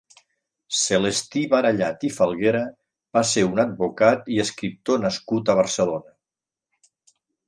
Celestí 0.83 1.41
Barallat 1.49 2.05
i 2.07 2.09
Falguera 2.15 2.61
va 3.17 3.23
ser 3.33 3.43
un 3.49 3.61
advocat 3.67 4.31
i 4.37 4.39
escriptor 4.45 5.03
nascut 5.05 5.53
a 5.53 5.57
Barcelona. 5.61 6.17